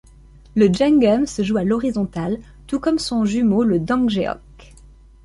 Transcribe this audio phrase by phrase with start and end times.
[0.55, 4.73] Le junggeum se joue à l' horizontal tout comme son jumeau le Dangjeok.